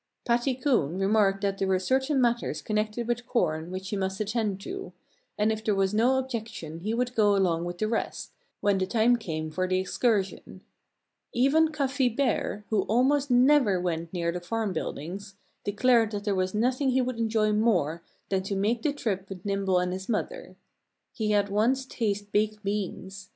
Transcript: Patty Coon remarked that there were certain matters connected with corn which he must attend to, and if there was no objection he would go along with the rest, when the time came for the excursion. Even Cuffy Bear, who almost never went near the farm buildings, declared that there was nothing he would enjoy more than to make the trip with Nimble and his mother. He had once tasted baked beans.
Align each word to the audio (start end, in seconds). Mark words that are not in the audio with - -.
Patty 0.25 0.55
Coon 0.55 0.97
remarked 0.97 1.41
that 1.41 1.59
there 1.59 1.67
were 1.67 1.77
certain 1.77 2.19
matters 2.19 2.63
connected 2.63 3.07
with 3.07 3.27
corn 3.27 3.69
which 3.69 3.89
he 3.89 3.95
must 3.95 4.19
attend 4.19 4.59
to, 4.61 4.93
and 5.37 5.51
if 5.51 5.63
there 5.63 5.75
was 5.75 5.93
no 5.93 6.17
objection 6.17 6.79
he 6.79 6.91
would 6.95 7.13
go 7.13 7.35
along 7.35 7.65
with 7.65 7.77
the 7.77 7.87
rest, 7.87 8.31
when 8.61 8.79
the 8.79 8.87
time 8.87 9.15
came 9.15 9.51
for 9.51 9.67
the 9.67 9.77
excursion. 9.79 10.61
Even 11.33 11.71
Cuffy 11.71 12.09
Bear, 12.09 12.65
who 12.71 12.81
almost 12.85 13.29
never 13.29 13.79
went 13.79 14.11
near 14.11 14.31
the 14.31 14.41
farm 14.41 14.73
buildings, 14.73 15.35
declared 15.63 16.09
that 16.13 16.23
there 16.23 16.33
was 16.33 16.55
nothing 16.55 16.89
he 16.89 17.01
would 17.03 17.19
enjoy 17.19 17.51
more 17.51 18.01
than 18.29 18.41
to 18.41 18.55
make 18.55 18.81
the 18.81 18.93
trip 18.93 19.29
with 19.29 19.45
Nimble 19.45 19.77
and 19.77 19.93
his 19.93 20.09
mother. 20.09 20.55
He 21.13 21.29
had 21.29 21.49
once 21.49 21.85
tasted 21.85 22.31
baked 22.31 22.63
beans. 22.63 23.29